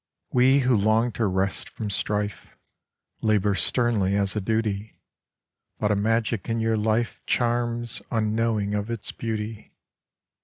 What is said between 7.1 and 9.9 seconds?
Charms, unknowing of its beauty.